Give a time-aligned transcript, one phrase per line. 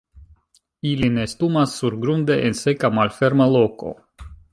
[0.91, 3.93] Ili nestumas surgrunde en seka malferma loko.